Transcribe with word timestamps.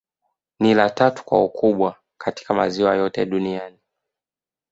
Ni 0.59 0.73
la 0.73 0.89
tatu 0.89 1.25
kwa 1.25 1.43
ukubwa 1.43 1.95
katika 2.17 2.53
maziwa 2.53 2.95
yote 2.95 3.25
Duniani 3.25 3.77